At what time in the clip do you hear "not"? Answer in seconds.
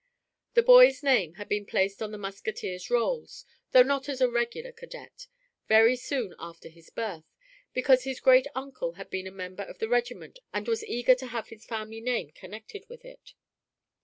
3.83-4.09